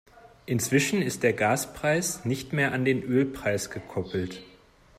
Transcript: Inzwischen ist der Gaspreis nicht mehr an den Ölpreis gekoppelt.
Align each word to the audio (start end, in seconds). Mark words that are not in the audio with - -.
Inzwischen 0.47 1.03
ist 1.03 1.21
der 1.21 1.33
Gaspreis 1.33 2.25
nicht 2.25 2.53
mehr 2.53 2.71
an 2.71 2.85
den 2.85 3.03
Ölpreis 3.03 3.69
gekoppelt. 3.69 4.41